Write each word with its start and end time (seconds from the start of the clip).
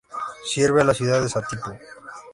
Sirve 0.45 0.81
a 0.81 0.83
la 0.83 0.95
ciudad 0.95 1.21
de 1.21 1.29
Satipo. 1.29 1.77